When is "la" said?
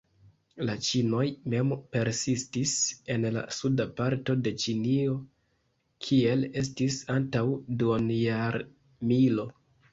0.67-0.75, 3.37-3.43